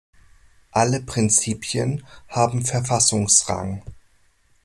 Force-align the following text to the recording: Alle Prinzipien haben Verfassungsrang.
Alle 0.71 1.03
Prinzipien 1.03 2.03
haben 2.27 2.65
Verfassungsrang. 2.65 3.83